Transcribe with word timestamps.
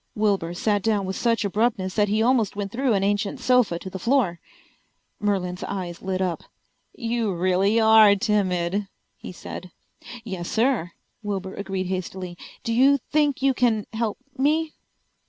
Wilbur 0.15 0.55
sat 0.55 0.81
down 0.81 1.05
with 1.05 1.15
such 1.15 1.45
abruptness 1.45 1.93
that 1.93 2.07
he 2.07 2.23
almost 2.23 2.55
went 2.55 2.71
through 2.71 2.93
an 2.93 3.03
ancient 3.03 3.39
sofa 3.39 3.77
to 3.77 3.87
the 3.87 3.99
floor. 3.99 4.39
Merlin's 5.19 5.63
eyes 5.63 6.01
lit 6.01 6.23
up. 6.23 6.41
"You 6.95 7.31
really 7.35 7.79
are 7.79 8.15
timid," 8.15 8.87
he 9.15 9.31
said. 9.31 9.69
"Yes, 10.23 10.49
sir," 10.49 10.93
Wilbur 11.21 11.53
agreed 11.53 11.85
hastily. 11.85 12.35
"Do 12.63 12.73
you 12.73 12.97
think 13.11 13.43
you 13.43 13.53
can 13.53 13.85
help 13.93 14.17
me?" 14.35 14.73